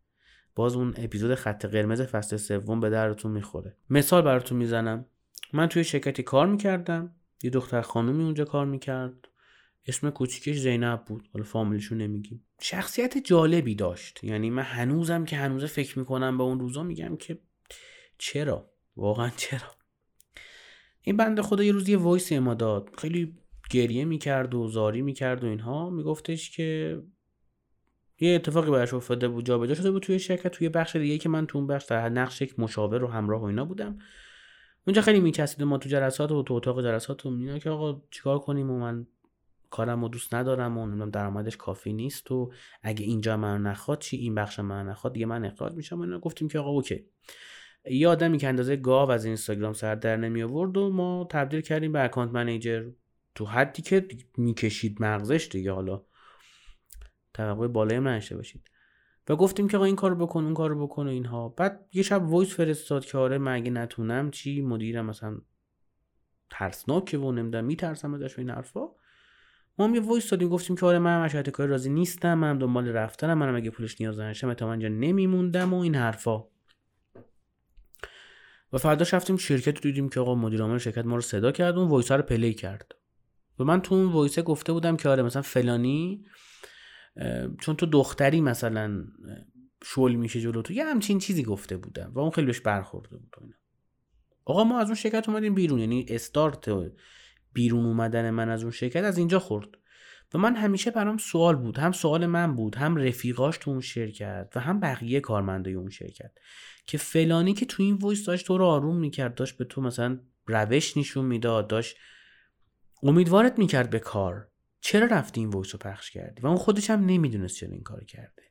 باز 0.55 0.75
اون 0.75 0.95
اپیزود 0.97 1.35
خط 1.35 1.67
قرمز 1.67 2.03
فصل 2.03 2.37
سوم 2.37 2.81
به 2.81 2.91
درتون 2.91 3.33
می‌خوره. 3.33 3.77
مثال 3.91 4.23
براتون 4.23 4.59
می‌زنم. 4.59 5.07
من 5.57 5.67
توی 5.67 5.85
شرکتی 5.85 6.23
کار 6.23 6.47
می‌کردم. 6.47 7.15
یه 7.43 7.51
دختر 7.51 7.81
خانومی 7.81 8.25
اونجا 8.25 8.45
کار 8.45 8.67
می‌کرد. 8.67 9.29
اسم 9.87 10.11
کوچیکش 10.11 10.57
زینب 10.57 11.05
بود. 11.05 11.29
حالا 11.33 11.45
فامیلشو 11.45 11.95
نمیگیم. 11.95 12.45
شخصیت 12.61 13.19
جالبی 13.19 13.75
داشت. 13.75 14.25
یعنی 14.25 14.51
من 14.51 14.63
هنوزم 14.63 15.25
که 15.25 15.37
هنوز 15.37 15.65
فکر 15.65 15.99
می‌کنم 15.99 16.39
به 16.39 16.45
اون 16.45 16.61
روزا 16.61 16.83
میگم 16.83 17.17
که 17.17 17.39
چرا؟ 18.19 18.71
واقعا 18.97 19.31
چرا؟ 19.37 19.77
این 21.01 21.17
بنده 21.17 21.43
خدا 21.43 21.65
یه 21.65 21.73
روز 21.73 21.89
یه 21.89 21.97
وایسی 21.97 22.39
ما 22.39 22.55
داد. 22.55 22.91
خیلی 22.99 23.39
گریه 23.71 24.05
می‌کرد 24.05 24.55
و 24.55 24.69
زاری 24.69 25.03
می‌کرد 25.03 25.45
و 25.45 25.47
اینها. 25.47 25.91
میگفتش 25.91 26.51
که 26.51 27.03
یه 28.21 28.35
اتفاقی 28.35 28.71
براش 28.71 28.95
افتاده 28.95 29.29
بود 29.29 29.47
جابجا 29.47 29.75
شده 29.75 29.91
بود 29.91 30.03
توی 30.03 30.19
شرکت 30.19 30.49
توی 30.49 30.69
بخش 30.69 30.97
دیگه 30.97 31.19
که 31.19 31.29
من 31.29 31.47
تو 31.47 31.59
اون 31.59 31.67
بخش 31.67 31.85
در 31.85 32.09
نقش 32.09 32.43
یک 32.43 32.59
مشاور 32.59 33.05
و 33.05 33.07
همراه 33.07 33.41
و 33.41 33.45
اینا 33.45 33.65
بودم. 33.65 33.99
اونجا 34.87 35.03
خیلی 35.03 35.21
میچسید 35.21 35.63
ما 35.63 35.79
تو 35.79 35.89
جلسات 35.89 36.33
و 36.33 36.43
تو 36.43 36.55
اتاق 36.55 36.83
جلسات 36.83 37.27
و 37.27 37.29
اینا 37.29 37.59
که 37.59 37.71
آقا 37.71 38.03
چیکار 38.11 38.39
کنیم؟ 38.39 38.71
و 38.71 38.79
من 38.79 39.07
کارم 39.71 40.03
رو 40.03 40.09
دوست 40.09 40.35
ندارم 40.35 40.79
و 40.79 40.87
نمی‌دونم 40.87 41.11
درآمدش 41.11 41.57
کافی 41.57 41.93
نیست 41.93 42.33
و 42.33 42.53
اگه 42.83 43.05
اینجا 43.05 43.37
منو 43.37 43.63
نخواد 43.63 43.99
چی؟ 43.99 44.17
این 44.17 44.35
بخش 44.35 44.59
منو 44.61 44.89
نخواد 44.89 45.13
دیگه 45.13 45.27
من 45.27 45.45
اخراج 45.45 45.73
میشم. 45.73 45.99
و 45.99 46.03
اینا 46.03 46.19
گفتیم 46.19 46.49
که 46.49 46.59
آقا 46.59 46.71
اوکی. 46.71 47.05
یه 47.91 48.09
آدمی 48.09 48.39
که 48.39 48.49
اندازه 48.49 48.77
گاو 48.77 49.11
از 49.11 49.25
اینستاگرام 49.25 49.73
سر 49.73 49.95
در 49.95 50.17
نمی 50.17 50.43
آورد 50.43 50.77
و 50.77 50.91
ما 50.91 51.29
تبدیل 51.31 51.61
کردیم 51.61 51.93
به 51.93 52.05
account 52.05 52.31
manager. 52.31 52.91
تو 53.35 53.45
حدی 53.45 53.83
که 53.83 54.09
می‌کشید 54.37 55.03
مغزش 55.03 55.49
دیگه 55.53 55.73
حالا. 55.73 56.03
توقع 57.35 57.69
بالایی 57.69 58.01
نشه 58.01 58.37
باشید. 58.37 58.71
و 59.29 59.37
گفتیم 59.37 59.69
که 59.69 59.77
آقا 59.77 59.87
این 59.87 59.97
کارو 59.97 60.27
بکن 60.27 60.45
اون 60.45 60.55
کارو 60.55 60.87
بکن 60.87 61.07
و 61.07 61.11
اینها. 61.11 61.49
بعد 61.49 61.89
یه 61.93 62.03
شب 62.03 62.23
voice 62.29 62.55
فرستاد 62.55 63.05
که 63.05 63.19
آره 63.19 63.39
من 63.39 63.79
نتونم؟ 63.79 64.31
چی؟ 64.31 64.61
مدیرم 64.61 65.07
مثلا 65.07 65.39
ترسناکه 66.51 67.19
و 67.19 67.33
نمی‌دونم 67.33 67.65
میترسم 67.65 68.15
ازش 68.15 68.39
و 68.39 68.41
این 68.41 68.51
حرفا. 68.51 68.81
ما 69.79 69.85
هم 69.85 69.95
یه 69.95 70.01
voice 70.01 70.31
دادیم 70.31 70.49
گفتیم 70.49 70.77
که 70.77 70.87
آره 70.87 70.99
من 70.99 71.25
مشاهده 71.25 71.51
کاری 71.51 71.71
راضی 71.71 71.91
نیستم 71.91 72.35
من 72.35 72.59
دنبال 72.59 72.89
رفتنم 72.89 73.39
منم 73.39 73.57
اگه 73.57 73.71
پولش 73.71 74.01
نیاز 74.01 74.21
نداشتم 74.21 74.55
تا 74.55 74.71
اینجا 74.71 74.89
نمیموندم 74.89 75.75
و 75.75 75.81
این 75.81 75.95
حرفا. 75.95 76.45
و 78.73 78.79
فرداش 78.79 79.15
رفتیم 79.15 79.37
شرکت 79.37 79.81
دیدیم 79.81 80.09
که 80.09 80.21
آقا 80.21 80.35
مدیر 80.35 80.63
عامل 80.63 80.79
شرکت 80.79 81.05
ما 81.05 81.15
رو 81.15 81.21
صدا 81.21 81.53
کرد 81.53 81.79
اون 81.79 81.89
voice 81.89 82.13
رو 82.13 82.23
play 82.23 82.55
کرد. 82.55 82.95
و 83.59 83.65
من 83.65 83.83
تو 83.83 83.95
اون 83.95 84.13
voice 84.13 84.38
ه 84.38 84.43
گفته 84.43 84.73
بودم 84.73 84.97
که 84.97 85.09
آره 85.09 85.23
مثلا 85.23 85.43
فلانی 85.43 86.25
چون 87.61 87.77
تو 87.77 87.87
دختری 87.87 88.41
مثلا 88.41 89.05
شل 89.85 90.15
میشه 90.15 90.41
جلو 90.41 90.63
تو 90.63 90.73
یه 90.73 90.85
همچین 90.85 91.19
چیزی 91.19 91.43
گفته 91.43 91.77
بودم 91.77 92.13
و 92.15 92.19
اون 92.19 92.31
خیلی 92.31 92.47
بهش 92.47 92.61
برخورده 92.61 93.17
بود 93.17 93.55
آقا 94.45 94.65
ما 94.65 94.79
از 94.81 94.87
اون 94.87 94.95
شرکت 94.95 95.29
اومدیم 95.29 95.55
بیرون 95.55 95.79
یعنی 95.79 96.07
استارت 96.09 96.69
بیرون 97.53 97.87
اومدن 97.87 98.31
من 98.31 98.49
از 98.49 98.63
اون 98.63 98.73
شرکت 98.73 99.05
از 99.05 99.19
اینجا 99.19 99.39
خورد. 99.39 99.69
و 100.35 100.39
من 100.39 100.57
همیشه 100.57 100.91
برام 100.91 101.17
سوال 101.17 101.57
بود 101.57 101.79
هم 101.79 101.93
سوال 101.93 102.27
من 102.27 102.57
بود 102.57 102.77
هم 102.77 102.97
رفیقاش 102.97 103.59
تو 103.59 103.71
اون 103.71 103.81
شرکت 103.81 104.53
و 104.55 104.61
هم 104.61 104.81
بقیه 104.81 105.21
کارمندای 105.21 105.75
اون 105.75 105.91
شرکت 105.91 106.31
که 106.87 106.99
فلانی 106.99 107.55
که 107.55 107.67
تو 107.67 107.83
این 107.83 107.95
voice 107.95 108.25
داشت 108.25 108.47
تو 108.47 108.59
رو 108.59 108.65
آروم 108.65 108.97
می‌کرد 108.97 109.35
داشت 109.35 109.57
به 109.57 109.65
تو 109.65 109.81
مثلا 109.81 110.21
روش 110.47 110.97
نشون 110.97 111.25
می‌داد 111.25 111.69
داشت 111.69 111.97
امیدوارت 113.03 113.59
می‌کرد 113.59 113.91
به 113.91 113.99
کار. 113.99 114.49
چرا 114.87 115.07
رفتی 115.07 115.41
این 115.41 115.51
voice 115.51 115.73
رو 115.73 115.79
پخش 115.79 116.11
کردی؟ 116.11 116.43
و 116.43 116.47
اون 116.47 116.57
خودش 116.57 116.91
هم 116.91 117.05
نمی‌دونست 117.05 117.57
چرا 117.57 117.71
این 117.71 117.83
کار 117.83 118.05
کرده. 118.05 118.43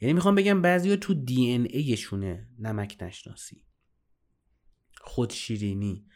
یعنی 0.00 0.12
می‌خوام 0.12 0.34
بگم 0.34 0.62
بعضی 0.62 0.96
تو 0.96 1.14
DNA 1.14 1.66
شونه 1.70 2.48
نمک 2.58 2.96
نشناسی. 3.00 3.64
خودشیرینی 5.00 6.06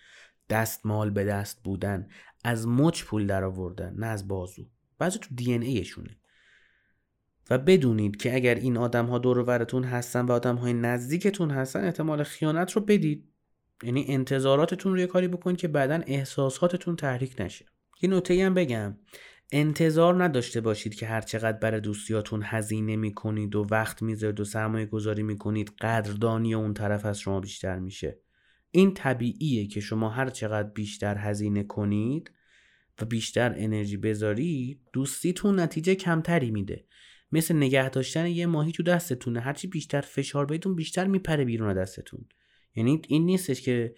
دستمال 0.49 1.11
به 1.11 1.25
دست 1.25 1.63
بودن 1.63 2.09
از 2.45 2.69
مچ 2.69 3.05
پول 3.05 3.27
در 3.27 3.45
آوردن 3.45 3.95
نه 3.95 4.07
از 4.07 4.29
بازو. 4.29 4.71
بعضی 4.99 5.19
تو 5.19 5.35
دی 5.35 5.53
این 5.53 5.63
ایشونه 5.63 6.19
و 7.51 7.59
بدونید 7.59 8.17
که 8.17 8.35
اگر 8.35 8.55
این 8.55 8.77
آدم 8.77 9.07
ها 9.07 9.19
دور 9.19 9.39
ورتون 9.39 9.85
هستن 9.85 10.27
و 10.27 10.33
آدم 10.33 10.57
های 10.57 10.73
نزدیکتون 10.73 11.51
هستن 11.51 11.85
احتمال 11.85 12.23
خیانت 12.23 12.73
رو 12.73 12.83
بدید. 12.83 13.33
یعنی 13.83 14.05
انتظاراتتون 14.09 14.93
رو 14.93 14.99
یه 14.99 15.07
کاری 15.07 15.29
بکنید 15.29 15.57
که 15.57 15.69
بعدا 15.69 16.01
احساساتتون 16.07 16.97
تحریک 16.97 17.41
نشه. 17.41 17.67
یه 18.03 18.11
نکته 18.11 18.47
هم 18.47 18.55
بگم. 18.55 18.97
انتظار 19.53 20.25
نداشته 20.25 20.61
باشید 20.61 20.95
که 20.95 21.07
هر 21.07 21.21
چقدر 21.21 21.59
برای 21.59 21.81
دوستیاتون 21.81 22.43
هزینه 22.45 22.97
می‌کنید 22.97 23.57
و 23.57 23.67
وقت 23.71 24.03
می‌ذارید 24.03 24.41
و 24.41 24.45
سرمایه 24.45 24.87
گذاری 24.87 25.23
می‌کنید 25.23 25.73
قدردانی 25.81 26.55
اون 26.55 26.75
طرف 26.75 27.07
از 27.07 27.21
شما 27.21 27.41
بیشتر 27.41 27.79
میشه. 27.79 28.21
این 28.71 28.95
طبیعیه 28.95 29.67
که 29.67 29.81
شما 29.81 30.09
هر 30.09 30.31
چقدر 30.31 30.69
بیشتر 30.69 31.19
هزینه 31.19 31.63
کنید 31.63 32.31
و 33.03 33.05
بیشتر 33.05 33.55
انرژی 33.57 33.97
بذارید 33.97 34.81
دوستیتون 34.93 35.61
نتیجه 35.61 35.95
کمتری 35.95 36.51
میده. 36.51 36.85
مثل 37.33 37.57
نگه 37.57 37.91
داشتن 37.91 38.27
یه 38.27 38.47
ماهی 38.47 38.73
تو 38.73 38.83
دستتونه. 38.83 39.41
هرچی 39.41 39.69
بیشتر 39.69 40.01
فشار 40.01 40.47
بهتون 40.47 40.75
بیشتر 40.75 41.07
میپره 41.07 41.45
بیرون 41.45 41.75
دستتون. 41.75 42.29
یعنی 42.75 43.03
این 43.09 43.25
نیستش 43.25 43.63
که 43.63 43.95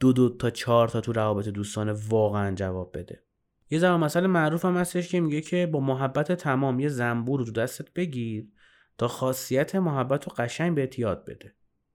دو 0.00 0.12
دو 0.12 0.36
تا 0.36 0.50
چهار 0.50 0.88
تا 0.88 1.00
تو 1.00 1.12
روابط 1.12 1.48
دوستانه 1.48 1.92
واقعا 1.92 2.54
جواب 2.54 2.98
بده. 2.98 3.22
یه 3.70 3.78
زمان 3.78 4.00
مسئله 4.00 4.26
معروف 4.26 4.64
هم 4.64 4.76
هستش 4.76 5.08
که 5.08 5.20
میگه 5.20 5.40
که 5.40 5.66
با 5.66 5.80
محبت 5.80 6.32
تمام 6.32 6.80
یه 6.80 6.88
زنبور 6.88 7.40
رو 7.40 7.52
دستت 7.52 7.92
بگیر 7.92 8.48
تا 8.98 9.08
خاصیت 9.08 9.74
محبت 9.74 10.24
رو 10.24 10.32
قشنگ 10.38 10.74
بهت 10.74 10.98
یاد 10.98 11.24
بده. 11.24 11.54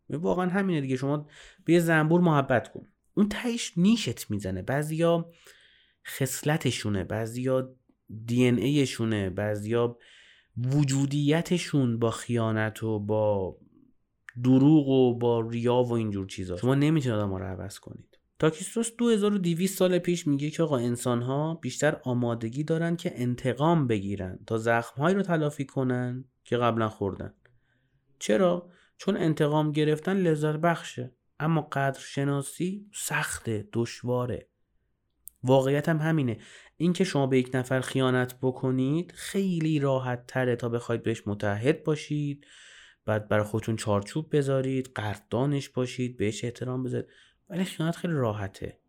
واقعا 0.10 0.50
همینه 0.50 0.82
دیگه. 0.82 0.96
شما 0.96 1.28
به 1.66 1.74
یه 1.74 1.80
زنبور 1.80 2.22
محبت 2.22 2.72
کن. 2.72 2.88
اون 3.14 3.30
تهش 3.30 3.74
نیشت 3.78 4.32
می‌زنه. 4.32 4.62
بعضیا 4.62 5.32
خصلتشونه 6.08 7.04
بعضیا 7.04 7.76
دی 8.26 8.48
ان 8.48 8.58
ایشونه 8.58 9.30
بعضیا 9.30 9.98
وجودیتشون 10.58 12.00
با 12.00 12.12
خیانت 12.12 12.84
و 12.84 13.00
با 13.00 13.58
دروغ 14.44 14.88
و 14.88 15.18
با 15.18 15.40
ریا 15.40 15.76
و 15.76 15.94
اینجور 15.94 16.28
چیزا. 16.28 16.58
شما 16.58 16.76
نمی‌تونید 16.76 17.20
آدم 17.20 17.34
رو 17.34 17.46
عوض 17.46 17.80
کنید. 17.80 18.13
تاکیستوس 18.44 18.92
2200 18.98 19.78
سال 19.78 20.00
پیش 20.00 20.28
میگه 20.28 20.50
که 20.50 20.64
آقا 20.64 20.78
انسان 20.78 21.22
ها 21.22 21.54
بیشتر 21.56 22.00
آمادگی 22.04 22.64
دارن 22.64 22.96
که 22.96 23.12
انتقام 23.16 23.88
بگیرن 23.88 24.40
تا 24.48 24.58
زخمهایی 24.58 25.16
رو 25.16 25.22
تلافی 25.22 25.66
کنن 25.66 26.26
که 26.44 26.58
قبلا 26.58 26.90
خوردن. 26.90 27.34
چرا؟ 28.20 28.70
چون 28.98 29.18
انتقام 29.18 29.72
گرفتن 29.72 30.18
لذت 30.18 30.56
بخشه. 30.56 31.12
اما 31.40 31.62
قدر 31.62 32.00
شناسی 32.00 32.90
سخته 32.94 33.68
دشواره. 33.74 34.48
واقعیت 35.44 35.90
هم 35.90 35.98
همینه. 35.98 36.38
اینکه 36.78 37.04
شما 37.04 37.28
به 37.28 37.40
یک 37.40 37.50
نفر 37.54 37.82
خیانت 37.82 38.36
بکنید 38.42 39.12
خیلی 39.16 39.80
راحت 39.80 40.28
تره 40.28 40.56
تا 40.56 40.70
بخواید 40.70 41.04
بهش 41.04 41.24
متحد 41.28 41.84
باشید 41.84 42.46
بعد 43.06 43.28
برای 43.28 43.46
خودتون 43.46 43.76
چارچوب 43.76 44.36
بذارید 44.36 44.88
قدردانش 44.88 45.70
باشید 45.70 46.18
بهش 46.18 46.44
احترام 46.44 46.84
بذارید. 46.84 47.08
ولی 47.50 47.64
خیانت 47.64 47.96
خیلی 47.96 48.14
راحته. 48.14 48.80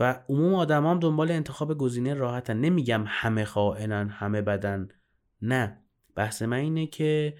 و 0.00 0.24
عموم 0.28 0.54
آدم 0.54 0.86
هم 0.86 0.98
دنبال 0.98 1.30
انتخاب 1.30 1.78
گزینه 1.78 2.14
راحتن. 2.14 2.56
نمیگم 2.56 3.04
همه 3.06 3.44
خائنن 3.44 4.08
همه 4.08 4.42
بدن. 4.42 4.88
نه. 5.42 5.84
بحث 6.14 6.42
من 6.42 6.56
اینه 6.56 6.86
که 6.86 7.38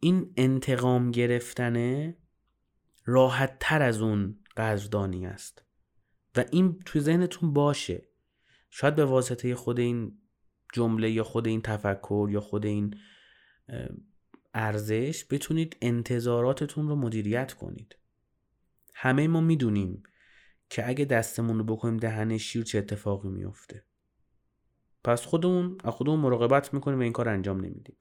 این 0.00 0.32
انتقام 0.36 1.10
گرفتنه 1.10 2.16
راحت 3.04 3.56
تر 3.60 3.82
از 3.82 4.00
اون 4.00 4.38
قدردانی 4.56 5.26
است. 5.26 5.64
و 6.36 6.44
این 6.50 6.78
تو 6.86 7.00
ذهنتون 7.00 7.52
باشه. 7.52 8.06
شاید 8.70 8.94
به 8.94 9.04
واسطه 9.04 9.54
خود 9.54 9.80
این 9.80 10.18
جمله 10.72 11.10
یا 11.10 11.24
خود 11.24 11.46
این 11.46 11.62
تفکر 11.62 12.28
یا 12.30 12.40
خود 12.40 12.66
این 12.66 12.94
ارزش 14.54 15.24
بتونید 15.30 15.76
انتظاراتتون 15.82 16.88
رو 16.88 16.96
مدیریت 16.96 17.52
کنید. 17.52 17.96
همه 19.02 19.28
ما 19.28 19.40
می‌دونیم 19.40 20.02
که 20.70 20.88
اگه 20.88 21.04
دستمون 21.04 21.58
رو 21.58 21.64
بکنیم 21.64 21.96
دهن 21.96 22.38
شیر 22.38 22.62
چه 22.62 22.78
اتفاقی 22.78 23.28
میفته 23.28 23.84
پس 25.04 25.26
خودمون 25.26 25.78
از 25.84 25.92
خودمون 25.92 26.20
مراقبت 26.20 26.74
می‌کنیم 26.74 26.98
و 26.98 27.02
این 27.02 27.12
کار 27.12 27.28
انجام 27.28 27.56
نمیدیم. 27.56 27.96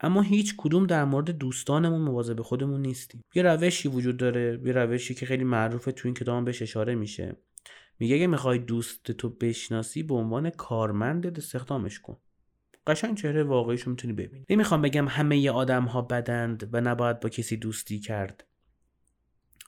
اما 0.00 0.22
هیچ 0.22 0.54
کدوم 0.56 0.86
در 0.86 1.04
مورد 1.04 1.30
دوستانمون 1.30 2.00
مواظب 2.00 2.42
خودمون 2.42 2.82
نیستیم. 2.82 3.24
یه 3.34 3.42
روشی 3.42 3.88
وجود 3.88 4.16
داره 4.16 4.60
یه 4.64 4.72
روشی 4.72 5.14
که 5.14 5.26
خیلی 5.26 5.44
معروفه 5.44 5.92
تو 5.92 6.08
این 6.08 6.14
کتاب 6.14 6.44
بهش 6.44 6.62
اشاره 6.62 6.94
میشه. 6.94 7.36
میگه 7.98 8.14
اگه 8.14 8.26
می‌خوای 8.26 8.58
دوست 8.58 9.12
تو 9.12 9.28
بشناسی 9.30 10.02
به 10.02 10.14
عنوان 10.14 10.50
کارمند 10.50 11.38
استخدامش 11.38 12.00
کن. 12.00 12.16
قشنگ 12.86 13.16
چهره 13.16 13.42
واقعیشو 13.42 13.90
می‌تونی 13.90 14.12
ببینی. 14.12 14.44
نمی‌خوام 14.50 14.82
بگم 14.82 15.08
همه 15.08 15.38
ی 15.38 15.48
آدم 15.48 15.84
ها 15.84 16.02
بدند 16.02 16.68
و 16.72 16.80
نباید 16.80 17.20
با 17.20 17.28
کسی 17.28 17.56
دوستی 17.56 17.98
کرد. 18.00 18.44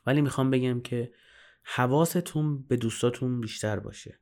ولی 0.07 0.21
می‌خوام 0.21 0.51
بگم 0.51 0.81
که 0.81 1.13
حواستون 1.63 2.63
به 2.63 2.77
دوستاتون 2.77 3.41
بیشتر 3.41 3.79
باشه. 3.79 4.19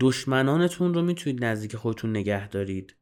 دشمنانتون 0.00 0.94
رو 0.94 1.02
می‌تونید 1.02 1.44
نزدیک 1.44 1.76
خودتون 1.76 2.10
نگه 2.10 2.48
دارید 2.48 2.96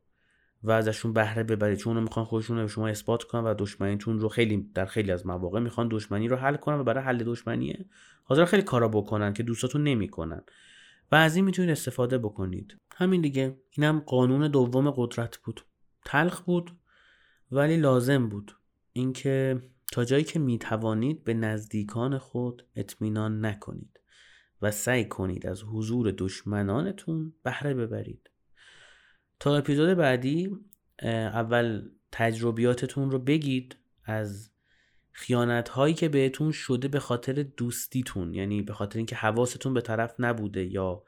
و 0.62 0.70
ازشون 0.70 1.12
بهره 1.12 1.42
ببرید. 1.42 1.78
چون 1.78 2.02
می‌خوان 2.02 2.24
خودشون 2.24 2.56
رو 2.56 2.62
به 2.62 2.68
شما 2.68 2.88
اثبات 2.88 3.22
کنن 3.22 3.44
و 3.44 3.54
دشمنیتون 3.58 4.20
رو 4.20 4.28
خیلی 4.28 4.70
در 4.74 4.86
خیلی 4.86 5.12
از 5.12 5.26
مواقع 5.26 5.60
می‌خوان 5.60 5.88
دشمنی 5.90 6.28
رو 6.28 6.36
حل 6.36 6.56
کنن 6.56 6.78
و 6.78 6.84
برای 6.84 7.04
حل 7.04 7.24
دشمنیه. 7.24 7.86
حاضر 8.24 8.44
خیلی 8.44 8.62
کارا 8.62 8.88
بکنن 8.88 9.32
که 9.32 9.42
دوستاتون 9.42 9.82
نمی‌کنن. 9.82 10.42
و 11.12 11.14
از 11.14 11.36
این 11.36 11.44
می‌تونید 11.44 11.70
استفاده 11.70 12.18
بکنید. 12.18 12.76
همین 12.94 13.20
دیگه. 13.20 13.56
اینم 13.70 14.00
قانون 14.00 14.48
دوم 14.48 14.90
قدرت 14.90 15.36
بود. 15.36 15.60
تلخ 16.04 16.40
بود 16.40 16.76
ولی 17.52 17.76
لازم 17.76 18.28
بود. 18.28 18.56
اینکه 18.92 19.62
تا 19.92 20.04
جایی 20.04 20.24
که 20.24 20.38
می‌توانید 20.38 21.24
به 21.24 21.34
نزدیکان 21.34 22.18
خود 22.18 22.66
اطمینان 22.76 23.44
نکنید 23.44 24.00
و 24.62 24.70
سعی 24.70 25.04
کنید 25.04 25.46
از 25.46 25.62
حضور 25.62 26.14
دشمنانتون 26.18 27.32
بهره 27.42 27.74
ببرید. 27.74 28.30
تا 29.40 29.56
اپیزود 29.56 29.88
بعدی 29.94 30.56
اول 31.02 31.88
تجربیاتتون 32.12 33.10
رو 33.10 33.18
بگید 33.18 33.76
از 34.04 34.50
خیانت 35.12 35.68
هایی 35.68 35.94
که 35.94 36.08
بهتون 36.08 36.52
شده 36.52 36.88
به 36.88 37.00
خاطر 37.00 37.42
دوستیتون 37.42 38.34
یعنی 38.34 38.62
به 38.62 38.72
خاطر 38.72 38.96
اینکه 38.96 39.16
حواستون 39.16 39.74
به 39.74 39.80
طرف 39.80 40.14
نبوده 40.18 40.64
یا 40.64 41.02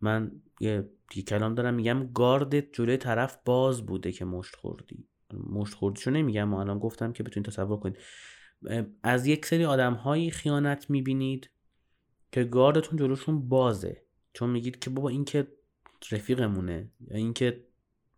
من 0.00 0.42
یه, 0.60 0.90
کلام 1.28 1.54
دارم 1.54 1.74
میگم 1.74 2.12
گاردت 2.12 2.72
جلوی 2.72 2.96
طرف 2.96 3.38
باز 3.44 3.86
بوده 3.86 4.12
که 4.12 4.24
مشت 4.24 4.56
خوردی. 4.56 5.08
مشت 5.50 5.74
خوردیشو 5.74 6.10
نمیگم 6.10 6.44
ما 6.44 6.60
الان 6.60 6.78
گفتم 6.78 7.12
که 7.12 7.22
بتونید 7.22 7.46
تصور 7.46 7.80
کنید. 7.80 7.98
از 9.02 9.26
یک 9.26 9.46
سری 9.46 9.64
آدم 9.64 9.94
هایی 9.94 10.30
خیانت 10.30 10.90
می‌بینید 10.90 11.50
که 12.32 12.44
گاردتون 12.44 12.98
جلوشون 12.98 13.48
بازه. 13.48 14.02
چون 14.32 14.50
میگید 14.50 14.78
که 14.78 14.90
بابا 14.90 15.08
این 15.08 15.24
که 15.24 15.48
رفیقمونه 16.12 16.90
یا 17.00 17.16
اینکه 17.16 17.64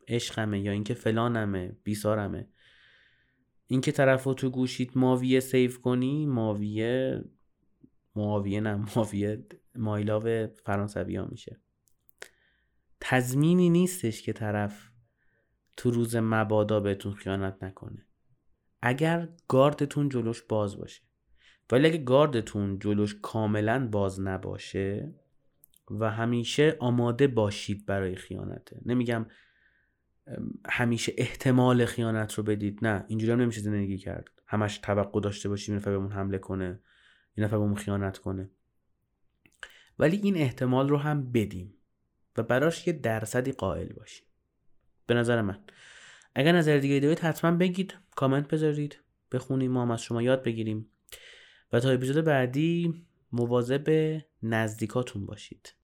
عشقمه 0.08 0.60
یا 0.60 0.72
اینکه 0.72 0.94
فلانمه 0.94 1.76
بیسارمه 1.84 2.48
اینکه 3.66 3.92
طرف 3.92 4.24
تو 4.24 4.50
گوشید 4.50 4.90
ماویه 4.94 5.40
سیف 5.40 5.78
کنی 5.78 6.26
ماویه 6.26 7.24
ماویه 8.16 8.60
نه 8.60 8.86
ماویه 8.96 9.46
مایلاو 9.74 10.46
فرانسوی 10.64 11.16
ها 11.16 11.26
میشه. 11.30 11.60
تضمینی 13.00 13.70
نیستش 13.70 14.22
که 14.22 14.32
طرف 14.32 14.90
تو 15.76 15.90
روز 15.90 16.16
مبادا 16.16 16.80
بهتون 16.80 17.14
خیانت 17.14 17.64
نکنه. 17.64 18.06
اگر 18.82 19.28
گاردتون 19.48 20.08
جلوش 20.08 20.42
باز 20.42 20.78
باشه. 20.78 21.02
ولی 21.72 21.86
اگه 21.86 21.98
گاردتون 21.98 22.78
جلوش 22.78 23.16
کاملا 23.22 23.88
باز 23.88 24.20
نباشه 24.20 25.14
و 25.90 26.10
همیشه 26.10 26.76
آماده 26.80 27.26
باشید 27.26 27.86
برای 27.86 28.16
خیانته. 28.16 28.80
نمیگم 28.86 29.26
همیشه 30.68 31.12
احتمال 31.18 31.84
خیانت 31.84 32.34
رو 32.34 32.42
بدید. 32.42 32.78
نه 32.82 33.04
اینجوری 33.08 33.32
هم 33.32 33.40
نمیشه 33.40 33.60
زندگی 33.60 33.98
کرد. 33.98 34.30
همش 34.46 34.78
توقع 34.78 35.20
داشته 35.20 35.48
باشیم 35.48 35.74
این 35.74 35.80
نفر 35.80 35.90
بهمون 35.90 36.12
حمله 36.12 36.38
کنه 36.38 36.80
این 37.34 37.46
نفر 37.46 37.58
بهمون 37.58 37.74
خیانت 37.74 38.18
کنه. 38.18 38.50
ولی 39.98 40.16
این 40.16 40.36
احتمال 40.36 40.88
رو 40.88 40.96
هم 40.96 41.32
بدیم 41.32 41.74
و 42.36 42.42
براش 42.42 42.86
یه 42.86 42.92
درصدی 42.92 43.52
قائل 43.52 43.92
باشیم. 43.92 44.26
به 45.06 45.14
نظر 45.14 45.42
من. 45.42 45.58
اگر 46.34 46.52
نظر 46.52 46.78
دیگه 46.78 47.00
دارید 47.00 47.18
حتما 47.18 47.50
بگید. 47.50 47.94
کامنت 48.16 48.48
بذارید. 48.48 49.00
بخونیم. 49.32 49.70
ما 49.72 49.82
هم 49.82 49.90
از 49.90 50.02
شما 50.02 50.22
یاد 50.22 50.42
بگیریم. 50.42 50.90
و 51.72 51.80
تا 51.80 51.90
اپیزود 51.90 52.24
بعدی 52.24 53.04
مواظب 53.32 54.20
نزدیکاتون 54.42 55.26
باشید. 55.26 55.74